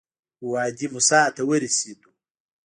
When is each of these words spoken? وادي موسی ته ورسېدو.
وادي 0.49 0.87
موسی 0.93 1.21
ته 1.35 1.41
ورسېدو. 1.49 2.09